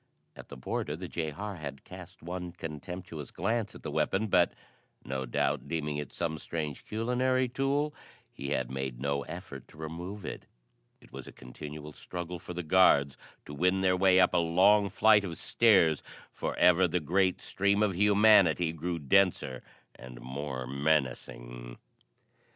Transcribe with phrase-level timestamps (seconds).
[0.35, 4.51] At the border the jehar had cast one contemptuous glance at the weapon, but,
[5.05, 7.93] no doubt deeming it some strange culinary tool,
[8.33, 10.47] he had made no effort to remove it.
[11.01, 14.89] It was a continual struggle for the guards to win their way up a long
[14.89, 19.61] flight of stairs, for ever the great stream of humanity grew denser
[19.93, 21.77] and more menacing.